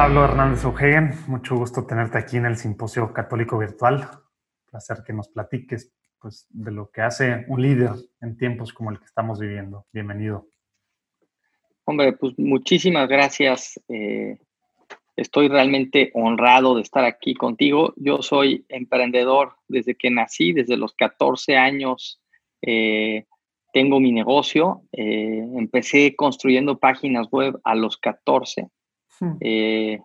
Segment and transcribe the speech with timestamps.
[0.00, 4.08] Pablo Hernández O'Hagan, mucho gusto tenerte aquí en el Simposio Católico Virtual.
[4.70, 7.90] Placer que nos platiques pues, de lo que hace un líder
[8.20, 9.86] en tiempos como el que estamos viviendo.
[9.92, 10.46] Bienvenido.
[11.84, 13.80] Hombre, pues muchísimas gracias.
[13.88, 14.38] Eh,
[15.16, 17.92] estoy realmente honrado de estar aquí contigo.
[17.96, 22.22] Yo soy emprendedor desde que nací, desde los 14 años.
[22.62, 23.26] Eh,
[23.72, 24.82] tengo mi negocio.
[24.92, 28.70] Eh, empecé construyendo páginas web a los 14
[29.20, 29.36] Hmm.
[29.40, 30.00] Eh,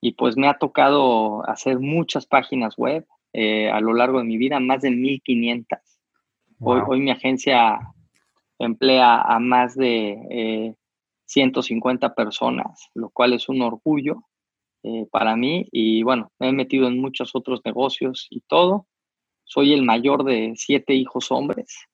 [0.00, 4.36] y pues me ha tocado hacer muchas páginas web eh, a lo largo de mi
[4.36, 5.78] vida, más de 1500.
[6.60, 7.78] Hoy, hoy mi agencia
[8.58, 10.76] emplea a más de
[11.26, 14.22] 150 eh, personas, lo cual es un orgullo
[15.10, 15.66] para mí.
[15.72, 18.86] Y bueno, me he metido en muchos otros negocios y todo.
[19.44, 21.86] Soy el mayor de siete hijos hombres.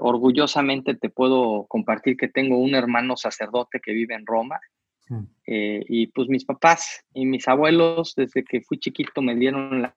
[0.00, 4.58] orgullosamente te puedo compartir que tengo un hermano sacerdote que vive en Roma
[5.08, 5.24] Mm.
[5.46, 9.94] Eh, y pues mis papás y mis abuelos, desde que fui chiquito, me dieron la,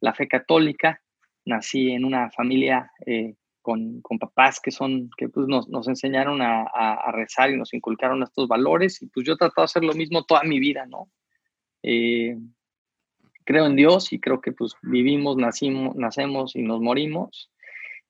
[0.00, 1.00] la, fe católica.
[1.44, 6.42] Nací en una familia eh, con, con, papás que son, que pues nos, nos enseñaron
[6.42, 9.02] a, a, rezar y nos inculcaron estos valores.
[9.02, 11.10] Y pues yo he tratado de hacer lo mismo toda mi vida, ¿no?
[11.82, 12.36] Eh,
[13.44, 17.50] creo en Dios y creo que pues vivimos, nacimos, nacemos y nos morimos.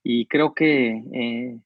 [0.03, 1.61] Y creo que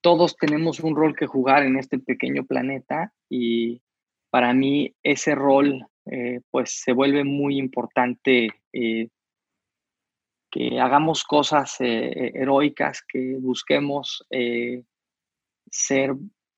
[0.00, 3.82] todos tenemos un rol que jugar en este pequeño planeta y
[4.30, 9.08] para mí ese rol eh, pues se vuelve muy importante eh,
[10.50, 14.26] que hagamos cosas eh, heroicas, que busquemos
[15.70, 16.16] ser,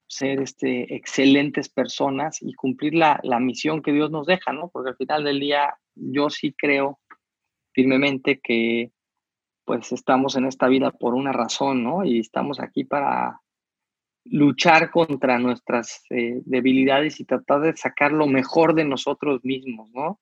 [0.09, 4.71] ser este, excelentes personas y cumplir la, la, misión que Dios nos deja, ¿no?
[4.71, 7.01] Porque al final del día yo sí creo
[7.75, 8.93] firmemente que
[9.65, 12.05] pues estamos en esta vida por una razón, ¿no?
[12.05, 13.41] Y estamos aquí para
[14.25, 20.21] luchar contra nuestras eh, debilidades y tratar de sacar lo mejor de nosotros mismos, ¿no?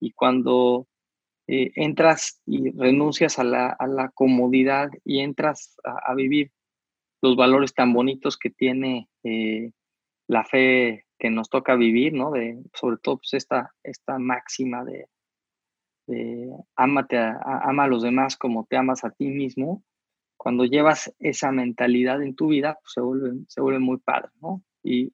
[0.00, 0.86] Y cuando
[1.46, 6.52] eh, entras y renuncias a la, comodidad y entras a, vivir
[7.22, 9.72] los valores tan bonitos que tiene eh,
[10.26, 12.30] la fe que nos toca vivir, ¿no?
[12.30, 15.06] De, sobre todo pues, esta, esta máxima de,
[16.06, 19.82] de ámate ama a los demás como te amas a ti mismo,
[20.36, 24.62] cuando llevas esa mentalidad en tu vida, pues se vuelve, se vuelve muy padre, ¿no?
[24.82, 25.12] Y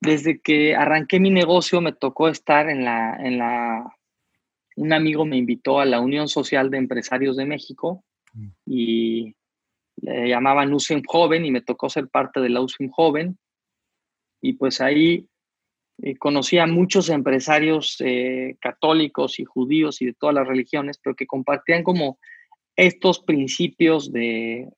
[0.00, 3.96] desde que arranqué mi negocio me tocó estar en la, en la,
[4.76, 8.48] un amigo me invitó a la Unión Social de Empresarios de México mm.
[8.66, 9.36] y
[9.96, 13.38] le llamaban USIM Joven y me tocó ser parte de la USIM Joven.
[14.40, 15.28] Y pues ahí
[15.98, 21.14] eh, conocí a muchos empresarios eh, católicos y judíos y de todas las religiones, pero
[21.14, 22.18] que compartían como
[22.76, 24.68] estos principios de,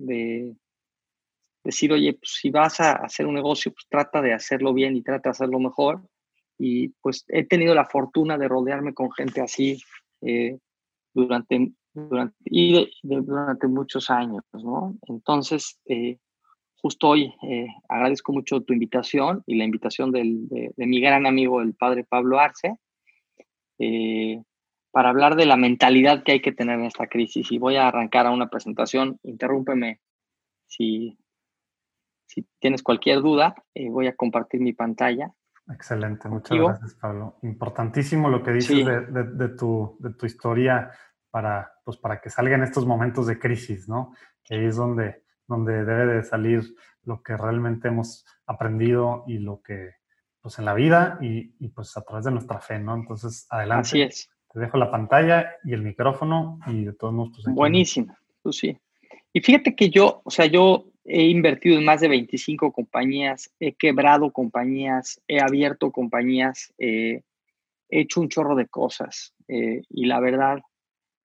[1.62, 5.02] decir, oye, pues si vas a hacer un negocio, pues trata de hacerlo bien y
[5.02, 6.02] trata de hacerlo mejor.
[6.58, 9.82] Y pues he tenido la fortuna de rodearme con gente así
[10.20, 10.58] eh,
[11.12, 12.34] durante, durante,
[13.02, 14.96] durante muchos años, ¿no?
[15.08, 16.18] Entonces, eh,
[16.84, 21.24] justo hoy eh, agradezco mucho tu invitación y la invitación del, de, de, mi gran
[21.24, 22.76] amigo, el padre Pablo Arce
[24.90, 27.50] para hablar de la mentalidad que hay que tener en esta crisis.
[27.50, 29.18] Y voy a arrancar a una presentación.
[29.22, 30.00] Interrúmpeme
[30.66, 31.18] si,
[32.26, 33.54] si tienes cualquier duda.
[33.74, 35.32] Eh, voy a compartir mi pantalla.
[35.72, 37.38] Excelente, muchas gracias, Pablo.
[37.42, 40.90] Importantísimo lo que dices de, tu, de tu historia
[41.30, 44.12] para, pues, para que salgan estos momentos de crisis, ¿no?
[44.44, 46.74] Que ahí es donde, donde debe de salir
[47.04, 49.90] lo que realmente hemos aprendido y lo que,
[50.40, 52.94] pues en la vida y, y pues a través de nuestra fe, ¿no?
[52.94, 53.88] Entonces, adelante.
[53.88, 54.30] Así es.
[54.52, 57.40] Te dejo la pantalla y el micrófono y de todos modos.
[57.42, 58.78] Pues, Buenísimo, pues sí.
[59.32, 63.74] Y fíjate que yo, o sea, yo he invertido en más de 25 compañías, he
[63.74, 67.22] quebrado compañías, he abierto compañías, eh,
[67.90, 69.34] he hecho un chorro de cosas.
[69.48, 70.60] Eh, y la verdad,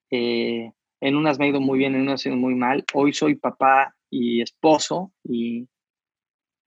[0.10, 0.72] eh,
[1.02, 2.84] en unas me ha ido muy bien, en unas me ha ido muy mal.
[2.94, 5.68] Hoy soy papá y esposo y,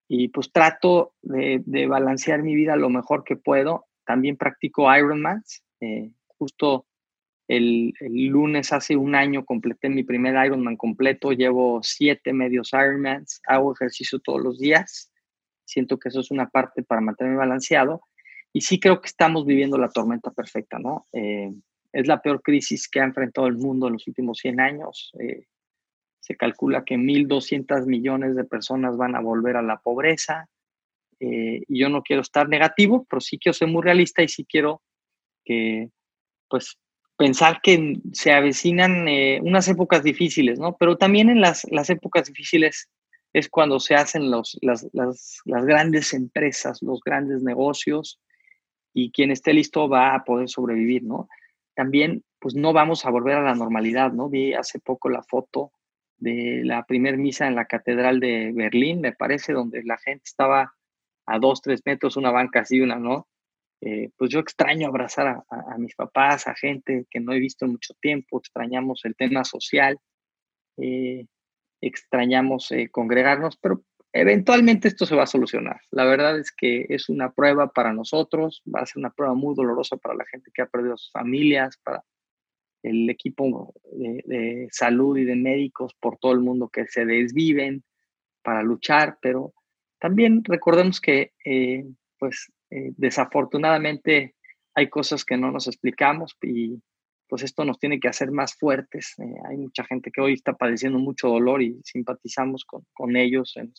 [0.09, 3.87] y pues trato de, de, balancear mi vida lo mejor que puedo.
[4.05, 5.63] También practico Ironmans.
[5.81, 6.13] Eh,
[6.43, 6.87] Justo
[7.47, 13.73] el, lunes hace un año completé mi primer Ironman completo, llevo siete medios Ironmans, hago
[13.73, 15.13] ejercicio todos los días,
[15.65, 18.03] siento que eso es una parte para mantenerme balanceado
[18.53, 21.07] y sí creo que estamos viviendo la tormenta perfecta, ¿no?
[21.13, 21.53] Eh,
[21.93, 25.13] es la peor crisis que ha enfrentado el mundo en los últimos 100 años.
[25.21, 25.47] Eh,
[26.23, 30.49] se calcula que 1.200 millones de personas van a volver a la pobreza.
[31.19, 34.45] Eh, y yo no quiero estar negativo, pero sí quiero ser muy realista y sí
[34.45, 34.83] quiero
[35.45, 35.91] que
[36.49, 36.79] pues
[37.17, 40.77] pensar que se avecinan eh, unas épocas difíciles, ¿no?
[40.77, 42.89] Pero también en las, las épocas difíciles
[43.33, 48.21] es cuando se hacen los, las, las, las, grandes empresas, los grandes negocios,
[48.95, 51.29] y quien esté listo va a poder sobrevivir, ¿no?
[51.75, 54.29] También, pues no vamos a volver a la normalidad, ¿no?
[54.29, 55.73] Vi hace poco la foto
[56.23, 60.73] de la primer misa en la Catedral de Berlín, me parece, donde la gente estaba
[61.27, 63.27] a dos, tres metros, una banca así, una no.
[63.81, 67.73] Eh, pues yo extraño abrazar a, mis papás, a gente que no he visto en
[67.73, 69.99] mucho tiempo, extrañamos el tema social,
[70.77, 71.27] eh,
[71.81, 73.83] extrañamos eh, congregarnos, pero
[74.13, 75.81] eventualmente esto se va a solucionar.
[75.91, 79.57] La verdad es que es una prueba para nosotros, va a ser una prueba muy
[79.57, 82.05] dolorosa para la gente que ha perdido sus familias, para
[82.83, 87.85] el equipo de, salud y de médicos por todo el mundo que se desviven
[88.43, 89.55] para luchar, pero
[89.99, 91.85] también recordemos que, eh,
[92.19, 94.35] pues, eh, desafortunadamente
[94.75, 96.83] hay cosas que no nos explicamos y
[97.29, 99.15] pues esto nos tiene que hacer más fuertes.
[99.19, 103.57] Eh, hay mucha gente que hoy está padeciendo mucho dolor y simpatizamos con, con ellos
[103.57, 103.73] en,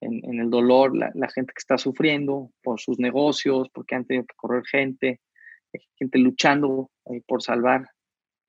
[0.00, 4.26] en, el dolor, la, la, gente que está sufriendo por sus negocios, porque han tenido
[4.26, 5.20] que correr gente,
[5.94, 7.88] gente luchando eh, por salvar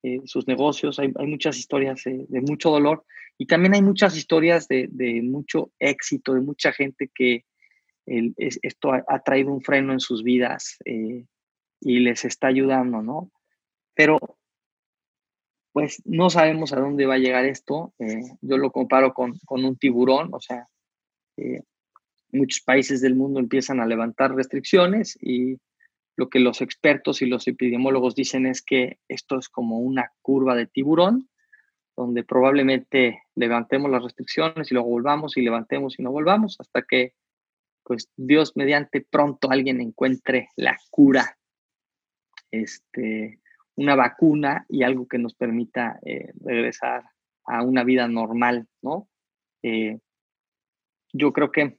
[0.04, 1.00] eh, sus negocios.
[1.00, 3.06] Hay, muchas historias de mucho dolor
[3.38, 4.90] y también hay muchas historias de,
[5.24, 7.46] mucho éxito, de mucha gente que
[8.06, 11.26] el, esto ha, traído un freno en sus vidas eh,
[11.80, 13.32] y les está ayudando, ¿no?
[13.96, 14.20] Pero
[15.72, 17.94] pues no sabemos a dónde va a llegar esto.
[18.42, 20.68] yo lo comparo con, un tiburón, o sea,
[22.32, 25.58] muchos países del mundo empiezan a levantar restricciones y
[26.16, 30.56] lo que los expertos y los epidemiólogos dicen es que esto es como una curva
[30.56, 31.30] de tiburón,
[31.96, 37.14] donde probablemente levantemos las restricciones y luego volvamos y levantemos y no volvamos hasta que,
[37.84, 41.38] pues, Dios mediante pronto alguien encuentre la cura,
[42.52, 43.40] este,
[43.76, 47.04] una vacuna y algo que nos permita eh, regresar
[47.46, 49.10] a una vida normal, ¿no?
[49.64, 50.00] Eh,
[51.12, 51.78] yo creo que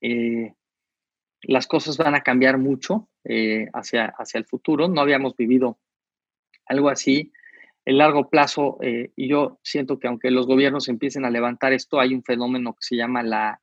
[0.00, 0.54] eh,
[1.52, 4.88] las cosas van a cambiar mucho eh, hacia, hacia el futuro.
[4.88, 5.78] No habíamos vivido
[6.66, 7.32] algo así.
[7.84, 12.00] En largo plazo, eh, y yo siento que aunque los gobiernos empiecen a levantar esto,
[12.00, 13.60] hay un fenómeno que se llama la,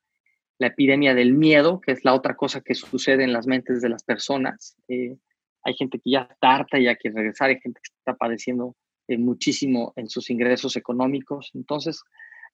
[0.58, 3.90] la epidemia del miedo, que es la otra cosa que sucede en las mentes de
[3.90, 4.76] las personas.
[4.88, 8.74] hay gente que ya está harta y ya quiere regresar, hay gente que está padeciendo
[9.08, 11.50] muchísimo en sus ingresos económicos.
[11.52, 12.02] Entonces,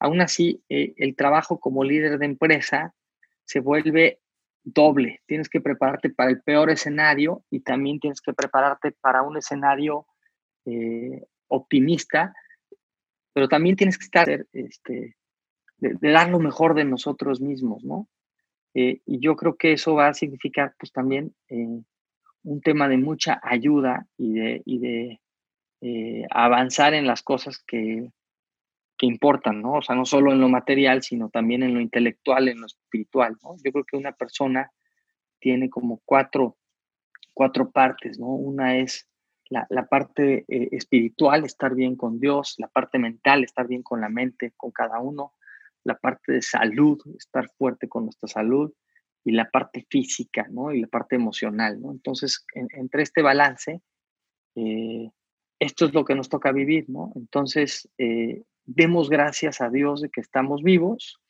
[0.01, 2.95] aún así, el trabajo como líder de empresa
[3.45, 4.19] se vuelve
[4.63, 5.21] doble.
[5.27, 10.07] Tienes que prepararte para el peor escenario y también tienes que prepararte para un escenario
[10.67, 12.35] eh, optimista,
[13.33, 15.17] pero también tienes que estar, este,
[15.79, 18.09] de, dar lo mejor de nosotros mismos, ¿no?
[18.75, 21.83] Eh, y yo creo que eso va a significar, pues también, eh,
[22.43, 25.21] un tema de mucha ayuda y de, y de
[26.31, 28.11] avanzar en las cosas que,
[29.01, 29.77] que importan, ¿no?
[29.77, 33.35] O sea, no solo en lo material, sino también en lo intelectual, en lo espiritual,
[33.43, 33.57] ¿no?
[33.65, 34.71] Yo creo que una persona
[35.39, 36.59] tiene como cuatro,
[37.33, 38.27] cuatro partes, ¿no?
[38.27, 39.09] Una es
[39.49, 44.03] la, la parte eh, espiritual, estar bien con Dios, la parte mental, estar bien con
[44.03, 45.33] la mente, con cada uno,
[45.83, 48.71] la parte de salud, estar fuerte con nuestra salud,
[49.25, 50.73] y la parte física, ¿no?
[50.73, 51.91] Y la parte emocional, ¿no?
[51.91, 53.81] Entonces, entre este balance,
[54.57, 55.11] eh,
[55.59, 57.13] esto es lo que nos toca vivir, ¿no?
[57.17, 58.43] Entonces, eh,
[58.73, 61.21] demos gracias a Dios de que estamos vivos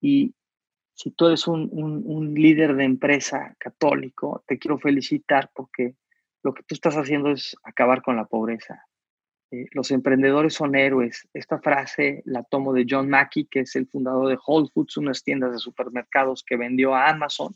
[0.00, 0.34] y
[0.94, 5.96] si tú eres un, líder de empresa católico, te quiero felicitar porque
[6.42, 8.84] lo que tú estás haciendo es acabar con la pobreza.
[9.50, 11.28] Eh, los emprendedores son héroes.
[11.32, 15.24] Esta frase la tomo de John Mackey, que es el fundador de Whole Foods, unas
[15.24, 17.54] tiendas de supermercados que vendió a Amazon.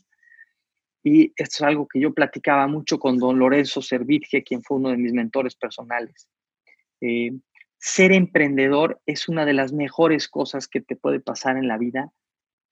[1.01, 4.89] Y esto es algo que yo platicaba mucho con don Lorenzo Servitje, quien fue uno
[4.89, 6.27] de mis mentores personales.
[6.99, 7.31] Eh,
[7.79, 12.11] ser emprendedor es una de las mejores cosas que te puede pasar en la vida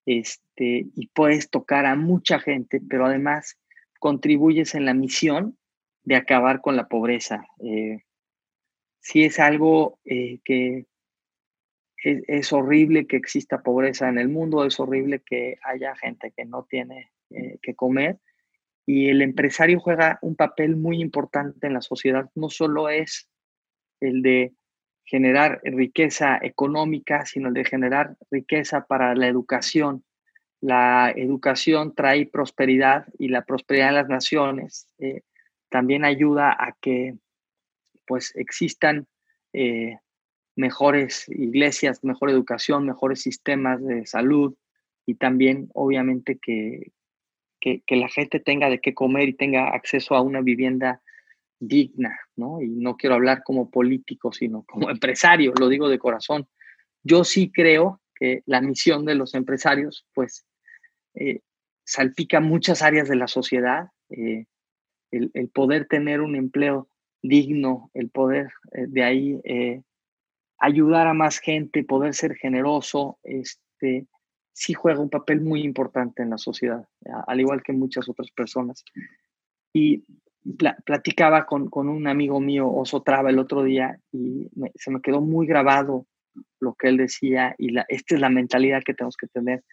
[0.05, 3.57] este, y puedes tocar a mucha gente, pero además
[3.99, 5.57] contribuyes en la misión
[6.03, 7.45] de acabar con la pobreza.
[7.59, 8.03] Eh,
[8.99, 10.85] si es algo eh, que
[12.03, 16.63] es, horrible que exista pobreza en el mundo, es horrible que haya gente que no
[16.69, 18.19] tiene eh, que comer
[18.85, 23.29] y el empresario juega un papel muy importante en la sociedad, no solo es
[23.99, 24.53] el de
[25.07, 30.03] generar riqueza económica, sino de generar riqueza para la educación.
[30.59, 35.21] La educación trae prosperidad y la prosperidad en las naciones eh,
[35.69, 37.15] también ayuda a que
[38.05, 39.07] pues existan
[39.53, 39.97] eh,
[40.55, 44.55] mejores iglesias, mejor educación, mejores sistemas de salud
[45.05, 46.91] y también obviamente que,
[47.61, 51.01] que, que la gente tenga de qué comer y tenga acceso a una vivienda
[51.59, 52.61] digna, ¿no?
[52.61, 56.47] Y no quiero hablar como político, sino como empresario, lo digo de corazón.
[57.03, 60.45] Yo sí creo que la misión de los empresarios, pues,
[61.13, 61.41] eh,
[61.83, 63.89] salpica muchas áreas de la sociedad.
[64.09, 64.45] Eh,
[65.11, 66.89] el, poder tener un empleo
[67.21, 69.41] digno, el poder de ahí
[70.59, 74.07] ayudar a más gente, poder ser generoso, este,
[74.53, 76.87] sí juega un papel muy importante en la sociedad,
[77.27, 78.83] al igual que muchas otras personas.
[79.73, 80.03] Y
[80.85, 85.47] platicaba con, un amigo mío, Oso Traba, el otro día, y se me quedó muy
[85.47, 86.05] grabado
[86.59, 89.63] lo que él decía, y la, esta es la mentalidad que tenemos que tener.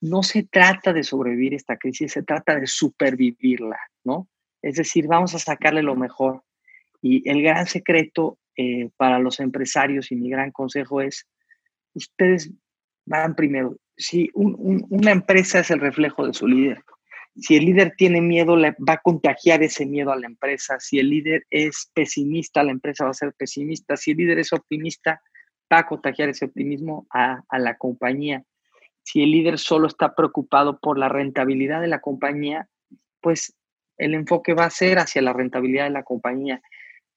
[0.00, 4.28] No se trata de sobrevivir esta crisis, se trata de supervivirla, ¿no?
[4.62, 6.42] Es decir, vamos a sacarle lo mejor.
[7.02, 11.26] Y el gran secreto eh, para los empresarios y mi gran consejo es,
[11.94, 12.50] ustedes
[13.06, 13.76] van primero.
[13.96, 16.82] Si una empresa es el reflejo de su líder,
[17.36, 20.78] si el líder tiene miedo, va a contagiar ese miedo a la empresa.
[20.80, 23.96] Si el líder es pesimista, la empresa va a ser pesimista.
[23.96, 25.22] Si el líder es optimista,
[25.72, 28.44] va a contagiar ese optimismo a, a la compañía.
[29.02, 32.68] Si el líder solo está preocupado por la rentabilidad de la compañía,
[33.20, 33.54] pues
[33.96, 36.60] el enfoque va a ser hacia la rentabilidad de la compañía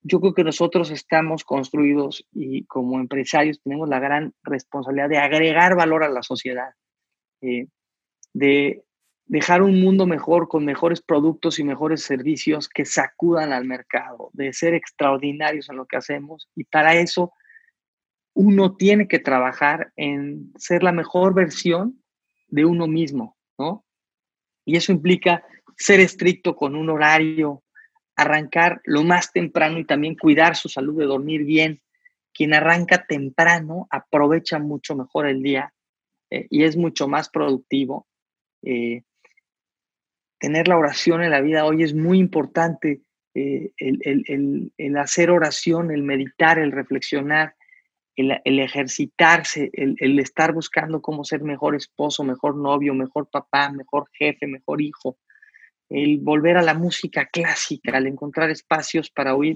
[0.04, 5.76] yo creo que nosotros estamos construidos y como empresarios tenemos la gran responsabilidad de agregar
[5.76, 6.72] valor a la sociedad,
[7.42, 7.68] eh,
[8.34, 8.84] de
[9.26, 14.54] dejar un mundo mejor con mejores productos y mejores servicios que sacudan al mercado, de
[14.54, 16.50] ser extraordinarios en lo que hacemos.
[16.56, 17.34] Y para eso
[18.34, 22.02] uno tiene que trabajar en ser la mejor versión
[22.48, 23.86] de uno mismo, ¿no?
[24.66, 25.44] Y eso implica
[25.78, 27.64] ser estricto con un horario,
[28.16, 31.82] arrancar lo más temprano y también cuidar su salud de dormir bien.
[32.34, 35.74] Quien arranca temprano aprovecha mucho mejor el día
[36.30, 38.08] eh, y es mucho más productivo.
[38.64, 39.04] Eh,
[40.44, 43.00] tener la oración en la vida hoy es muy importante.
[43.34, 47.56] Eh, el, hacer oración, el meditar, el reflexionar,
[48.18, 54.46] el, ejercitarse, el, estar buscando cómo ser mejor esposo, mejor novio, mejor papá, mejor jefe,
[54.46, 55.18] mejor hijo,
[55.88, 59.56] el volver a la música clásica, al encontrar espacios para oír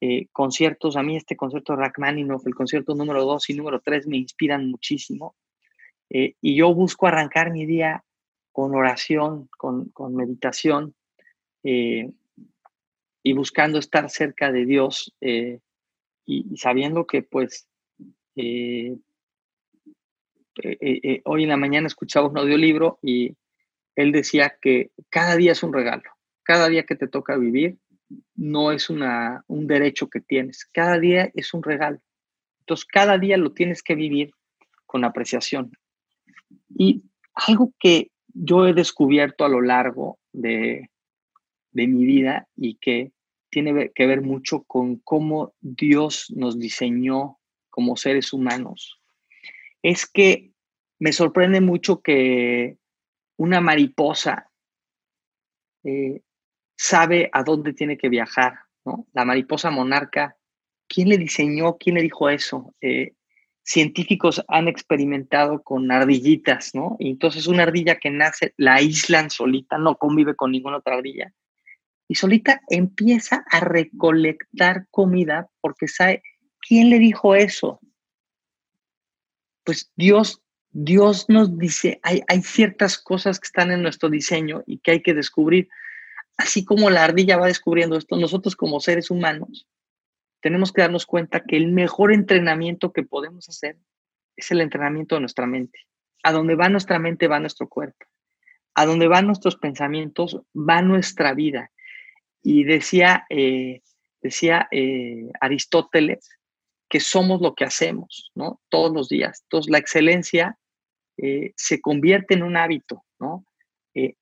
[0.00, 0.96] eh, conciertos.
[0.96, 4.70] A mí este concierto de Rachmaninoff, el concierto número 2 y número 3 me inspiran
[4.70, 5.34] muchísimo.
[6.10, 8.04] Eh, y yo busco arrancar mi día
[8.52, 10.94] con oración, con, meditación
[11.64, 12.10] eh,
[13.22, 15.58] y buscando estar cerca de Dios y,
[16.26, 17.66] y, sabiendo que pues
[21.24, 23.36] hoy en la mañana escuchaba un audiolibro y
[23.96, 26.10] él decía que cada día es un regalo,
[26.42, 27.78] cada día que te toca vivir
[28.34, 32.00] no es una, un derecho que tienes, cada día es un regalo.
[32.60, 34.32] Entonces, cada día lo tienes que vivir
[34.86, 35.72] con apreciación.
[36.68, 37.02] Y
[37.34, 40.90] algo que yo he descubierto a lo largo de,
[41.72, 43.12] de mi vida y que
[43.50, 49.00] tiene que ver mucho con cómo Dios nos diseñó como seres humanos,
[49.82, 50.52] es que
[50.98, 52.78] me sorprende mucho que
[53.36, 54.50] una mariposa
[55.84, 56.22] eh,
[56.76, 59.06] sabe a dónde tiene que viajar, ¿no?
[59.12, 60.36] La mariposa monarca,
[60.88, 61.76] ¿quién le diseñó?
[61.76, 62.74] ¿Quién le dijo eso?
[62.80, 63.14] Eh,
[63.62, 66.96] científicos han experimentado con ardillitas, ¿no?
[66.98, 71.32] Y entonces una ardilla que nace, la aíslan solita, no convive con ninguna otra ardilla.
[72.08, 76.22] Y solita empieza a recolectar comida porque sabe,
[76.60, 77.80] ¿quién le dijo eso?
[79.64, 80.42] Pues Dios
[80.74, 85.02] Dios nos dice, hay, hay ciertas cosas que están en nuestro diseño y que hay
[85.02, 85.68] que descubrir.
[86.38, 89.68] Así como la ardilla va descubriendo esto, nosotros como seres humanos
[90.42, 93.78] tenemos que darnos cuenta que el mejor entrenamiento que podemos hacer
[94.36, 95.78] es el entrenamiento de nuestra mente.
[96.24, 98.04] A donde va nuestra mente va nuestro cuerpo.
[98.74, 101.70] A donde van nuestros pensamientos va nuestra vida.
[102.42, 103.82] Y decía, eh,
[104.20, 106.28] decía eh, Aristóteles
[106.88, 108.60] que somos lo que hacemos, ¿no?
[108.68, 109.42] Todos los días.
[109.44, 110.58] Entonces, la excelencia
[111.18, 113.46] eh, se convierte en un hábito, ¿no?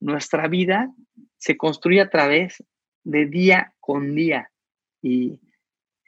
[0.01, 0.93] Nuestra vida
[1.39, 2.63] se construye a través
[3.05, 4.51] de día con día
[5.01, 5.39] y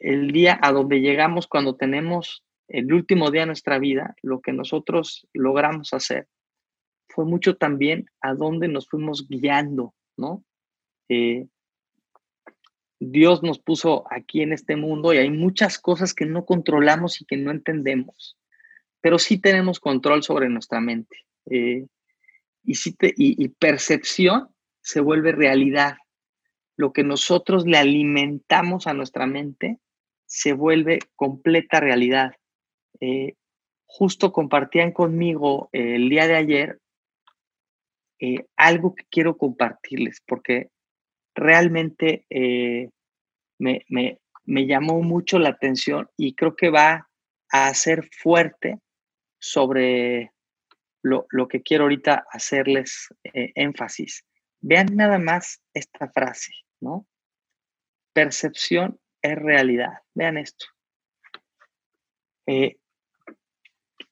[0.02, 4.52] el día a donde llegamos cuando tenemos el último día de nuestra vida, lo que
[4.52, 6.28] nosotros logramos hacer
[7.08, 10.44] fue mucho también a donde nos fuimos guiando, ¿no?
[11.08, 11.46] Eh,
[12.98, 17.26] Dios nos puso aquí en este mundo y hay muchas cosas que no controlamos y
[17.26, 18.38] que no entendemos
[19.02, 21.26] pero sí tenemos control sobre nuestra mente.
[21.50, 21.86] Eh,
[22.64, 22.74] y,
[23.16, 24.48] y, percepción
[24.80, 25.96] se vuelve realidad.
[26.76, 29.78] Lo que nosotros le alimentamos a nuestra mente
[30.32, 32.32] se vuelve completa realidad.
[33.00, 33.34] Eh,
[33.84, 36.78] justo compartían conmigo el día de ayer
[38.18, 40.70] eh, algo que quiero compartirles, porque
[41.34, 42.24] realmente
[43.58, 47.10] me, me, llamó mucho la atención y creo que va
[47.50, 48.78] a ser fuerte
[49.38, 50.32] sobre
[51.02, 54.24] lo, que quiero ahorita hacerles eh, énfasis.
[54.60, 57.06] Vean nada más esta frase, ¿no?
[58.14, 59.92] Percepción es realidad.
[60.14, 60.66] Vean esto.
[62.46, 62.76] Eh,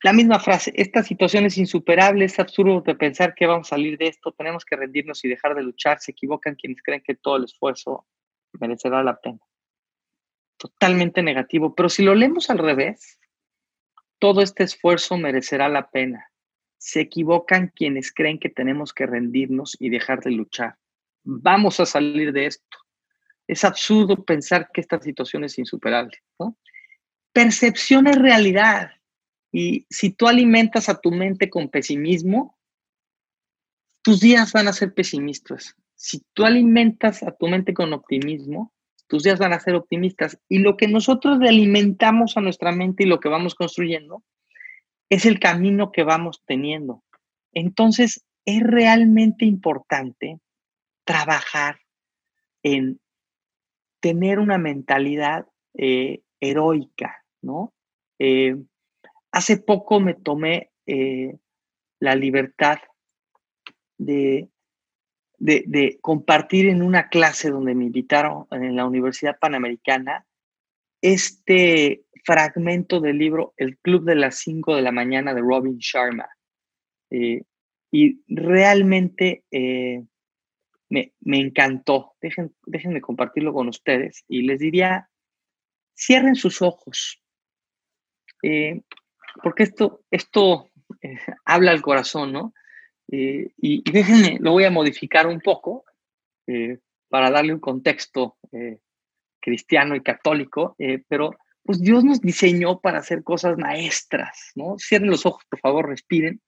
[0.02, 3.99] la misma frase, esta situación es insuperable, es absurdo de pensar que vamos a salir
[3.99, 7.37] de esto, tenemos que rendirnos y dejar de luchar, se equivocan quienes creen que todo
[7.37, 8.07] el esfuerzo
[8.52, 9.40] merecerá la pena.
[10.57, 13.19] Totalmente negativo, pero si lo leemos al revés,
[14.19, 16.31] todo este esfuerzo merecerá la pena.
[16.79, 20.76] Se equivocan quienes creen que tenemos que rendirnos y dejar de luchar.
[21.25, 22.79] Vamos a salir de esto.
[23.50, 26.23] Es absurdo pensar que esta situación es insuperable.
[27.33, 28.92] Percepción es realidad.
[29.50, 32.57] Y si tú alimentas a tu mente con pesimismo,
[34.02, 35.75] tus días van a ser pesimistas.
[35.97, 38.73] Si tú alimentas a tu mente con optimismo,
[39.09, 40.38] tus días van a ser optimistas.
[40.49, 44.23] Y lo que nosotros le alimentamos a nuestra mente y lo que vamos construyendo
[45.09, 47.02] es el camino que vamos teniendo.
[47.52, 50.38] Entonces, es realmente importante
[51.04, 51.80] trabajar
[52.62, 53.00] en
[54.00, 57.73] tener una mentalidad eh, heroica, ¿no?
[58.19, 58.57] Eh,
[59.33, 61.37] Hace poco me tomé eh,
[62.00, 62.78] la libertad
[63.97, 64.49] de,
[65.38, 70.26] de, compartir en una clase donde me invitaron en la Universidad Panamericana
[71.00, 76.28] este fragmento del libro El Club de las 5 de la mañana de Robin Sharma.
[77.92, 79.45] Y realmente
[80.90, 82.14] eh, me, encantó.
[82.20, 85.09] Dejen, déjenme compartirlo con ustedes y les diría,
[85.94, 87.22] cierren sus ojos
[89.42, 90.68] porque esto, esto
[91.03, 92.55] eh, habla al corazón, ¿no?
[93.11, 95.85] Eh, y, déjenme, lo voy a modificar un poco
[96.46, 98.37] eh, para darle un contexto
[99.40, 100.76] cristiano y católico,
[101.09, 104.76] pero pues Dios nos diseñó para hacer cosas maestras, ¿no?
[104.79, 106.40] Cierren los ojos, por favor, respiren.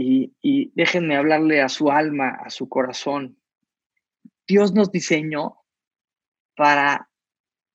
[0.00, 3.36] Y, déjenme hablarle a su alma, a su corazón.
[4.46, 5.56] Dios nos diseñó
[6.54, 7.10] para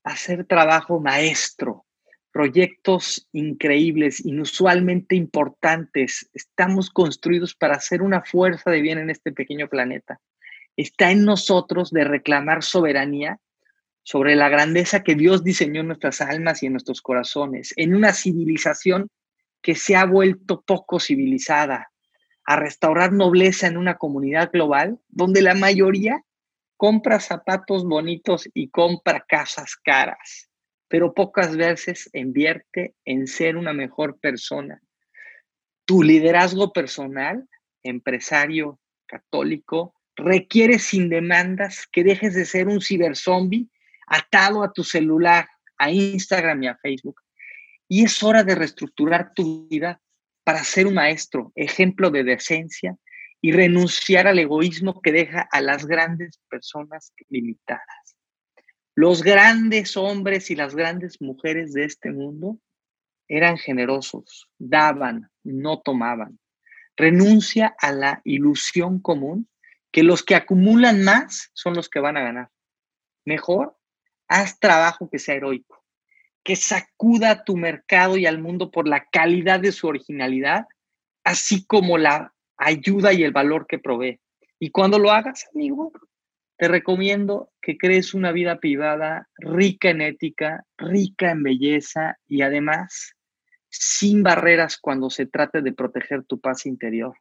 [0.05, 1.85] hacer trabajo maestro,
[2.31, 6.29] proyectos increíbles, inusualmente importantes.
[6.33, 10.21] Estamos construidos para ser una fuerza de bien en este pequeño planeta.
[10.77, 13.37] Está en nosotros de reclamar soberanía
[14.01, 18.13] sobre la grandeza que Dios diseñó en nuestras almas y en nuestros corazones, en una
[18.13, 19.09] civilización
[19.61, 21.92] que se ha vuelto poco civilizada,
[22.45, 26.23] a restaurar nobleza en una comunidad global donde la mayoría
[26.77, 30.49] compra zapatos bonitos y compra casas caras
[30.93, 34.79] pero pocas veces invierte en ser una mejor persona.
[35.85, 37.49] Tu liderazgo personal,
[37.81, 43.69] empresario, católico, requiere sin demandas que dejes de ser un ciberzombie
[44.05, 45.47] atado a tu celular,
[45.79, 47.19] a Instagram y a Facebook.
[47.87, 49.99] Y es hora de reestructurar tu vida
[50.43, 52.97] para ser un maestro, ejemplo de decencia
[53.41, 58.15] y renunciar al egoísmo que deja a las grandes personas limitadas.
[58.95, 62.59] Los grandes hombres y las grandes mujeres de este mundo
[63.27, 66.39] eran generosos, daban, no tomaban.
[66.95, 69.49] Renuncia a la ilusión común
[69.91, 72.49] que los que acumulan más son los que van a ganar.
[73.25, 73.77] Mejor,
[74.27, 75.82] haz trabajo que sea heroico,
[76.43, 80.65] que sacuda a tu mercado y al mundo por la calidad de su originalidad,
[81.23, 84.19] así como la ayuda y el valor que provee.
[84.59, 85.91] Y cuando lo hagas, amigo,
[86.57, 93.15] te recomiendo que crees una vida privada rica en ética, rica en belleza y además
[93.69, 97.17] sin barreras cuando se trate de proteger tu paz interior.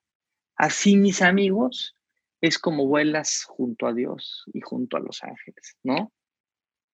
[0.54, 1.96] Así, mis amigos,
[2.42, 6.12] es como vuelas junto a Dios y junto a los ángeles, ¿no?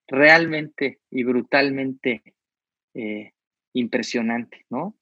[0.09, 2.23] Realmente y brutalmente
[2.95, 3.33] eh,
[3.75, 4.97] impresionante, ¿no?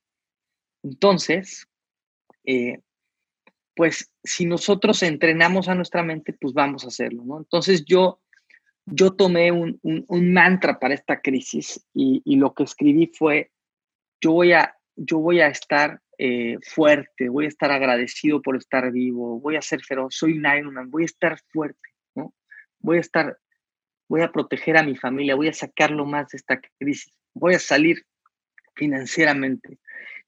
[0.83, 1.67] Entonces,
[2.45, 2.81] eh,
[3.77, 7.39] pues si nosotros entrenamos a nuestra mente, pues vamos a hacerlo, ¿no?
[7.39, 8.21] Entonces yo,
[8.87, 13.53] yo tomé un, mantra para esta crisis y, lo que escribí fue,
[14.21, 18.91] yo voy a, yo voy a estar eh, fuerte, voy a estar agradecido por estar
[18.91, 22.35] vivo, voy a ser feroz, soy un Iron Man, voy a estar fuerte, ¿no?
[22.79, 23.39] Voy a estar,
[24.09, 27.59] voy a proteger a mi familia, voy a sacarlo más de esta crisis, voy a
[27.59, 28.05] salir
[28.75, 29.79] financieramente,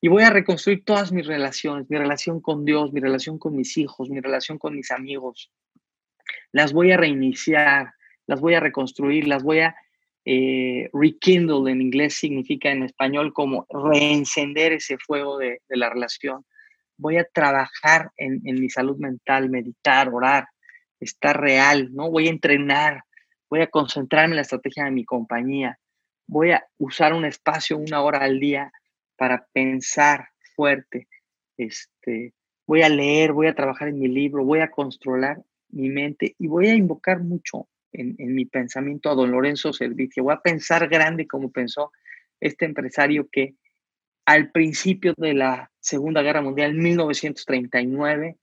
[0.01, 3.77] y voy a reconstruir todas mis relaciones, mi relación con Dios, mi relación con mis
[3.77, 5.51] hijos, mi relación con mis amigos.
[6.53, 7.93] Las voy a reiniciar,
[8.27, 9.75] las voy a reconstruir, las voy a
[10.25, 16.45] eh, rekindle, en inglés significa en español como reencender ese fuego de, la relación.
[16.97, 20.47] Voy a trabajar en, en mi salud mental, meditar, orar,
[21.01, 22.11] estar real, ¿no?
[22.11, 23.03] Voy a entrenar,
[23.51, 25.79] voy a concentrarme en la estrategia de mi compañía,
[26.27, 28.73] voy a usar un espacio una hora al día
[29.17, 31.09] para pensar fuerte.
[31.57, 32.35] Este,
[32.67, 36.47] voy a leer, voy a trabajar en mi libro, voy a controlar mi mente y
[36.47, 40.23] voy a invocar mucho en, mi pensamiento a don Lorenzo Servicio.
[40.23, 41.93] Voy a pensar grande como pensó
[42.41, 43.55] este empresario que
[44.25, 48.37] al principio de la Segunda Guerra Mundial, en 1939,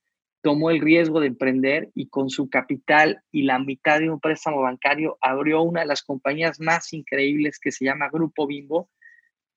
[0.46, 4.62] tomó el riesgo de emprender y con su capital y la mitad de un préstamo
[4.62, 8.92] bancario abrió una de las compañías más increíbles que se llama Grupo Bimbo,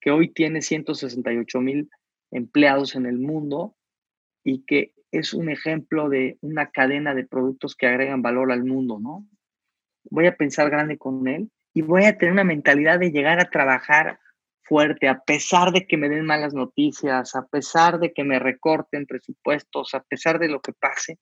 [0.01, 1.91] que hoy tiene 168 mil
[2.31, 3.77] empleados en el mundo
[4.43, 8.99] y que es un ejemplo de una cadena de productos que agregan valor al mundo,
[8.99, 9.29] ¿no?
[10.05, 13.51] Voy a pensar grande con él y voy a tener una mentalidad de llegar a
[13.51, 14.21] trabajar
[14.69, 19.07] fuerte, a pesar de que me den malas noticias, a pesar de que me recorten
[19.07, 21.19] presupuestos, a pesar de lo que pase,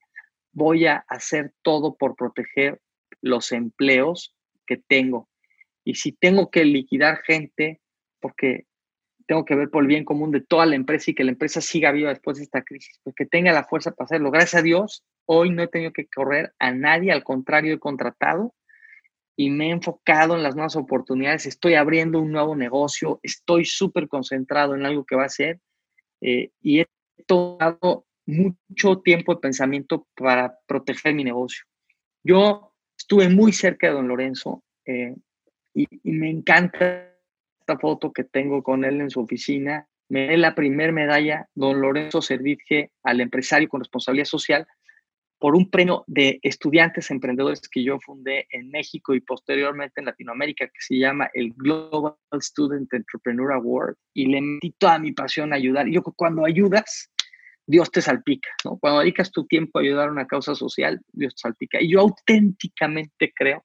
[0.52, 2.80] voy a hacer todo por proteger
[3.20, 4.35] los empleos
[4.66, 5.28] que tengo.
[5.85, 7.80] Y si tengo que liquidar gente,
[8.20, 8.66] porque
[9.26, 11.61] tengo que ver por el bien común de toda la empresa y que la empresa
[11.61, 14.30] siga viva después de esta crisis, pues que tenga la fuerza para hacerlo.
[14.30, 18.54] Gracias a Dios, hoy no he tenido que correr a nadie, al contrario, he contratado
[19.37, 21.46] y me he enfocado en las nuevas oportunidades.
[21.46, 25.61] Estoy abriendo un nuevo negocio, estoy súper concentrado en algo que va a ser
[26.22, 26.87] eh, y he
[27.27, 31.64] tomado mucho tiempo de pensamiento para proteger mi negocio.
[32.25, 35.14] Yo estuve muy cerca de don Lorenzo eh,
[35.75, 37.12] y, y me encanta
[37.61, 41.81] esta foto que tengo con él en su oficina, me da la primer medalla, don
[41.81, 44.66] Lorenzo Servitje, al empresario con responsabilidad social,
[45.38, 50.66] por un premio de estudiantes emprendedores que yo fundé en México y posteriormente en Latinoamérica,
[50.66, 53.96] que se llama el Global Student Entrepreneur Award.
[54.14, 55.88] Y le metí toda mi pasión a ayudar.
[55.88, 57.11] Yo cuando ayudas,
[57.66, 58.79] Dios te salpica, ¿no?
[58.79, 61.83] Cuando dedicas tu tiempo a ayudar a una causa social, Dios te salpica.
[61.83, 63.64] Y yo auténticamente creo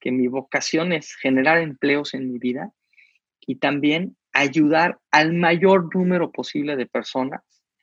[0.00, 2.72] que mi vocación es generar empleos en mi vida
[3.40, 7.42] y también ayudar al mayor número posible de personas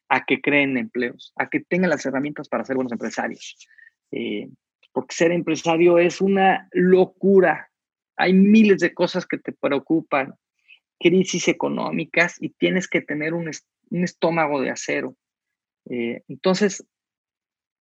[0.10, 3.56] a que creen empleos, a que tengan las herramientas para ser buenos empresarios.
[4.12, 4.50] Eh,
[4.92, 7.70] porque ser empresario es una locura.
[8.18, 10.34] Hay miles de cosas que te preocupan,
[11.00, 13.50] crisis económicas y tienes que tener un,
[13.92, 15.16] estómago de acero.
[15.90, 16.86] Eh, entonces,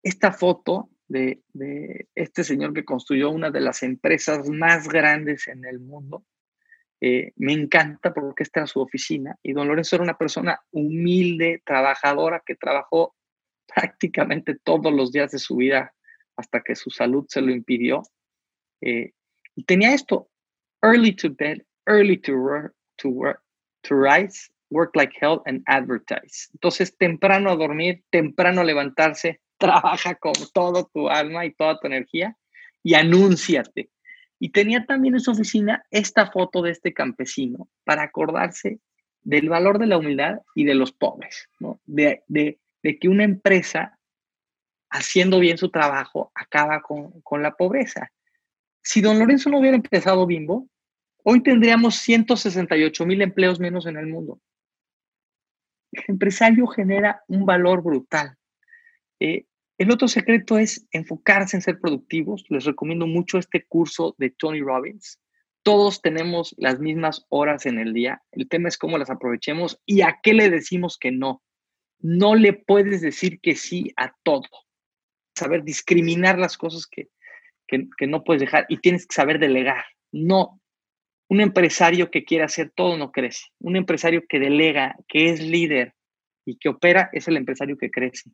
[0.02, 5.64] esta foto de, de, este señor que construyó una de las empresas más grandes en
[5.64, 6.24] el mundo,
[7.00, 11.62] eh, me encanta porque esta era su oficina y don Lorenzo era una persona humilde,
[11.64, 13.14] trabajadora, que trabajó
[13.66, 15.94] prácticamente todos los días de su vida
[16.36, 18.02] hasta que su salud se lo impidió.
[18.80, 19.12] Eh,
[19.54, 20.28] y tenía esto,
[20.82, 22.32] early to bed, early to
[22.96, 23.42] to work,
[23.82, 26.48] to rise, work like hell and advertise.
[26.54, 31.86] Entonces, temprano a dormir, temprano a levantarse, trabaja con todo tu alma y toda tu
[31.86, 32.36] energía
[32.82, 33.90] y anúnciate.
[34.38, 38.80] Y tenía también en su oficina esta foto de este campesino para acordarse
[39.22, 41.80] del valor de la humildad y de los pobres, ¿no?
[41.86, 42.24] de,
[42.82, 43.98] que una empresa,
[44.90, 48.12] haciendo bien su trabajo, acaba con, con la pobreza.
[48.82, 50.68] Si don Lorenzo no hubiera empezado Bimbo,
[51.24, 54.40] hoy tendríamos 168 mil empleos menos en el mundo.
[55.92, 58.36] El empresario genera un valor brutal.
[59.20, 59.44] Eh,
[59.78, 62.44] el otro secreto es enfocarse en ser productivos.
[62.48, 65.20] Les recomiendo mucho este curso de Tony Robbins.
[65.62, 68.20] Todos tenemos las mismas horas en el día.
[68.32, 71.44] El tema es cómo las aprovechemos y a qué le decimos que no.
[72.00, 74.48] No le puedes decir que sí a todo.
[75.36, 77.08] Saber discriminar las cosas que,
[77.68, 79.84] que, no puedes dejar y tienes que saber delegar.
[80.10, 80.60] No.
[81.28, 83.46] Un empresario que quiere hacer todo no crece.
[83.60, 85.94] Un empresario que delega, que es líder
[86.44, 88.32] y que opera es el empresario que crece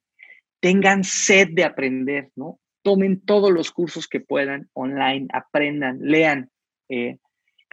[0.64, 2.58] tengan sed de aprender, ¿no?
[2.80, 6.50] Tomen todos los cursos que puedan online, aprendan, lean.
[6.88, 7.18] Eh,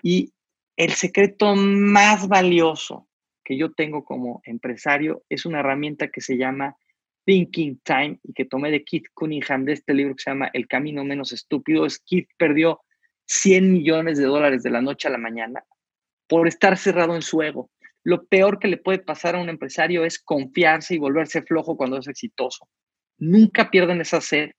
[0.03, 0.33] y
[0.75, 3.07] el secreto más valioso
[3.45, 6.75] que yo tengo como empresario es una herramienta que se llama
[7.23, 10.67] Thinking Time y que tomé de Keith Cunningham de este libro que se llama El
[10.67, 11.85] Camino Menos Estúpido.
[11.85, 12.81] Es Keith perdió
[13.27, 15.63] 100 millones de dólares de la noche a la mañana
[16.27, 17.71] por estar cerrado en su ego.
[18.03, 21.97] Lo peor que le puede pasar a un empresario es confiarse y volverse flojo cuando
[21.97, 22.67] es exitoso
[23.21, 24.51] nunca pierdan esa sed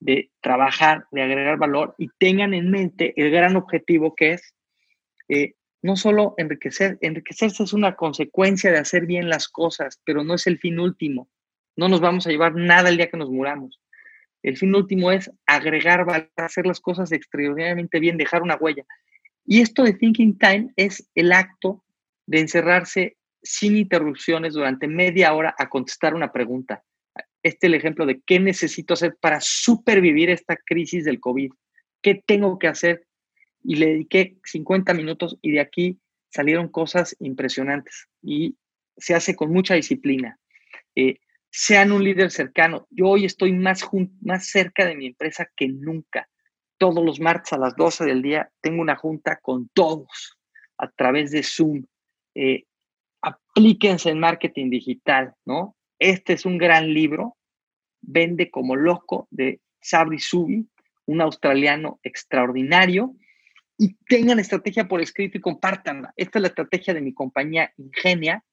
[0.00, 4.54] de trabajar, de agregar valor y tengan en mente el gran objetivo que es
[5.28, 10.34] eh, no solo enriquecer, enriquecerse es una consecuencia de hacer bien las cosas, pero no
[10.34, 11.30] es el fin último.
[11.76, 13.80] No nos vamos a llevar nada el día que nos muramos.
[14.42, 18.84] El fin último es agregar valor, hacer las cosas extraordinariamente bien, dejar una huella.
[19.46, 21.84] Y esto de Thinking Time es el acto
[22.26, 26.82] de encerrarse sin interrupciones durante media hora a contestar una pregunta
[27.42, 31.52] este es el ejemplo de qué necesito hacer para supervivir esta crisis del COVID.
[32.02, 33.06] ¿Qué tengo que hacer?
[33.62, 35.98] Y le dediqué 50 minutos y de aquí
[36.28, 38.08] salieron cosas impresionantes.
[38.22, 38.56] Y
[38.96, 40.38] se hace con mucha disciplina.
[40.94, 41.18] Eh,
[41.50, 42.86] sean un líder cercano.
[42.90, 43.88] Yo hoy estoy más,
[44.20, 46.28] más cerca de mi empresa que nunca.
[46.78, 50.38] Todos los martes a las 12 del día tengo una junta con todos
[50.78, 51.84] a través de Zoom.
[52.34, 52.64] Eh,
[53.22, 55.76] aplíquense en marketing digital, ¿no?
[56.00, 57.36] Este es un gran libro,
[58.00, 60.66] Vende como loco, de Sabri Subi,
[61.04, 63.14] un australiano extraordinario.
[63.76, 66.12] Y tengan estrategia por escrito y compártanla.
[66.16, 68.44] Esta es la estrategia de mi compañía Ingenia,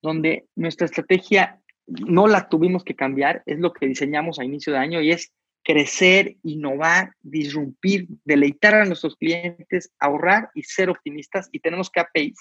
[0.00, 4.78] donde nuestra estrategia no la tuvimos que cambiar, es lo que diseñamos a inicio de
[4.78, 5.32] año y es
[5.64, 11.48] crecer, innovar, disrumpir, deleitar a nuestros clientes, ahorrar y ser optimistas.
[11.52, 12.38] Y tenemos KPIs.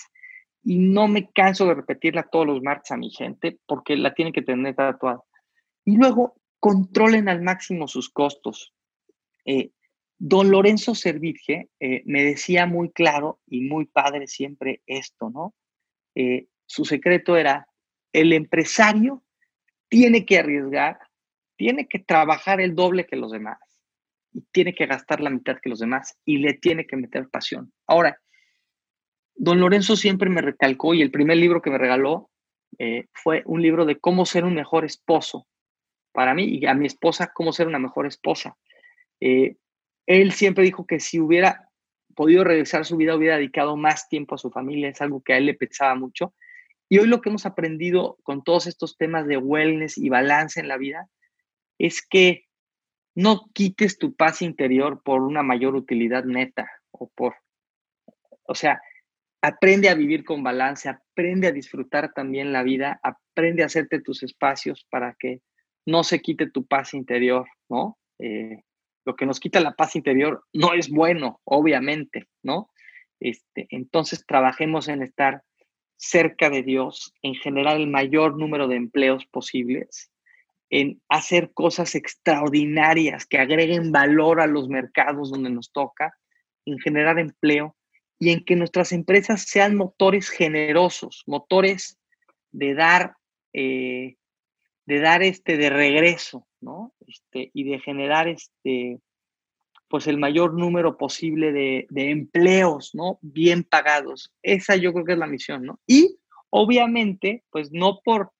[0.63, 4.33] Y no me canso de repetirla todos los martes a mi gente porque la tienen
[4.33, 5.23] que tener tatuada.
[5.85, 8.73] Y luego, controlen al máximo sus costos.
[9.45, 9.71] Eh,
[10.19, 15.55] don Lorenzo Servitje eh, me decía muy claro y muy padre siempre esto, ¿no?
[16.13, 17.67] Eh, su secreto era,
[18.13, 19.23] el empresario
[19.89, 20.99] tiene que arriesgar,
[21.57, 23.57] tiene que trabajar el doble que los demás
[24.31, 27.73] y tiene que gastar la mitad que los demás y le tiene que meter pasión.
[27.87, 28.21] Ahora,
[29.35, 32.29] don Lorenzo siempre me recalcó y el primer libro que me regaló
[32.79, 35.47] eh, fue un libro de cómo ser un mejor esposo
[36.11, 38.57] para mí y a mi esposa cómo ser una mejor esposa.
[39.19, 39.57] Eh,
[40.05, 41.69] él siempre dijo que si hubiera
[42.15, 45.37] podido regresar su vida, hubiera dedicado más tiempo a su familia, es algo que a
[45.37, 46.33] él le pensaba mucho.
[46.89, 50.67] Y hoy lo que hemos aprendido con todos estos temas de wellness y balance en
[50.67, 51.07] la vida
[51.77, 52.45] es que
[53.15, 57.35] no quites tu paz interior por una mayor utilidad neta o por,
[58.43, 58.81] o sea,
[59.41, 64.23] aprende a vivir con balance, aprende a disfrutar también la vida, aprende a hacerte tus
[64.23, 65.41] espacios para que
[65.85, 67.97] no se quite tu paz interior, ¿no?
[68.19, 68.61] Eh,
[69.03, 72.69] lo que nos quita la paz interior no es bueno, obviamente, ¿no?
[73.19, 75.43] Este, entonces trabajemos en estar
[75.97, 80.11] cerca de Dios, en generar el mayor número de empleos posibles,
[80.69, 86.13] en hacer cosas extraordinarias que agreguen valor a los mercados donde nos toca,
[86.65, 87.75] en generar empleo
[88.21, 91.97] y en que nuestras empresas sean motores generosos, motores
[92.51, 93.15] de dar,
[93.51, 94.15] eh,
[94.85, 96.93] de dar este de regreso, ¿no?
[97.07, 98.99] Este, y de generar este,
[99.87, 103.17] pues el mayor número posible de, empleos, ¿no?
[103.23, 104.31] Bien pagados.
[104.43, 105.79] Esa yo creo que es la misión, ¿no?
[105.87, 106.19] Y
[106.51, 108.33] obviamente, pues no por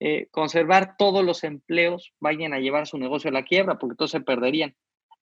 [0.00, 4.10] eh, conservar todos los empleos vayan a llevar su negocio a la quiebra, porque todos
[4.10, 4.74] se perderían.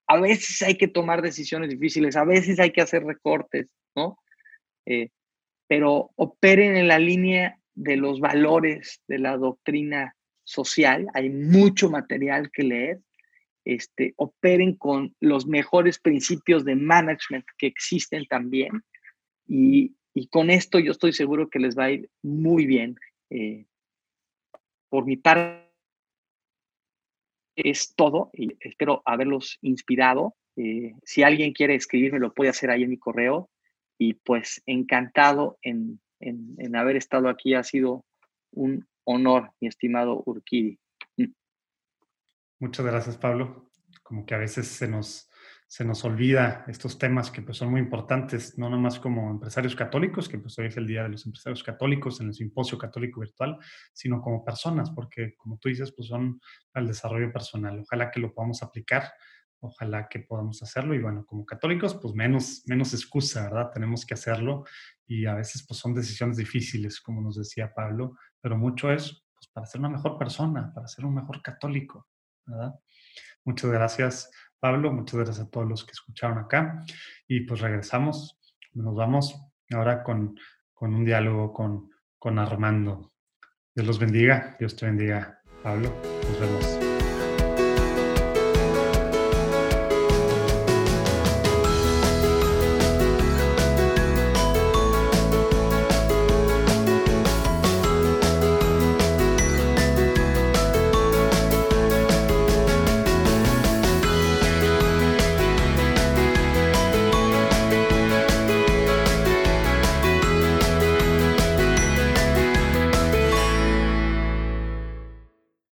[0.07, 4.18] A veces hay que tomar decisiones difíciles, a veces hay que hacer recortes, ¿no?
[4.85, 5.09] Eh,
[5.66, 11.09] pero operen en la línea de los valores de la doctrina social.
[11.14, 13.00] Hay mucho material que leer
[13.66, 18.85] este, operen con los mejores principios de management que existen también.
[19.46, 19.96] Y,
[20.30, 22.96] con esto yo estoy seguro que les va a ir muy bien.
[23.28, 23.66] Eh,
[24.88, 25.68] por mi parte
[27.54, 30.35] es todo y espero haberlos inspirado.
[30.56, 33.50] Eh, si alguien quiere escribirme, lo puede hacer ahí en mi correo.
[33.98, 37.54] Y pues encantado en, en haber estado aquí.
[37.54, 38.04] Ha sido
[38.52, 40.78] un honor, mi estimado Urquidi.
[42.59, 43.70] Muchas gracias, Pablo.
[44.02, 45.30] Como que a veces se nos,
[45.66, 50.28] se nos olvida estos temas que pues, son muy importantes, no nomás como empresarios católicos,
[50.28, 53.59] que pues hoy es el Día de los Empresarios Católicos en el Simposio Católico Virtual,
[53.92, 56.40] sino como personas, porque como tú dices, pues son
[56.72, 57.80] al desarrollo personal.
[57.80, 59.12] Ojalá que lo podamos aplicar,
[59.66, 63.70] ojalá que podamos hacerlo y bueno, como católicos, pues menos, menos excusa, ¿verdad?
[63.72, 64.64] Tenemos que hacerlo
[65.07, 69.48] y a veces pues son decisiones difíciles, como nos decía Pablo, pero mucho es pues,
[69.52, 72.09] para ser una mejor persona, para ser un mejor católico.
[73.44, 74.92] Muchas gracias, Pablo.
[74.92, 76.85] Muchas gracias a todos los que escucharon acá.
[77.29, 78.38] Y pues regresamos.
[78.72, 80.38] Nos vamos ahora con,
[80.81, 83.12] un diálogo con, con Armando.
[83.74, 84.57] Dios los bendiga.
[84.59, 85.92] Dios te bendiga, Pablo.
[86.29, 86.95] Nos vemos.